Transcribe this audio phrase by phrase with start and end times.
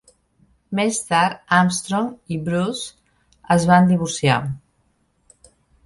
[0.79, 4.43] Més tard, Armstrong i Bruce es van divorciar